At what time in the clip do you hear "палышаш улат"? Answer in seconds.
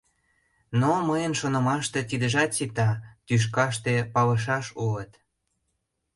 4.13-5.11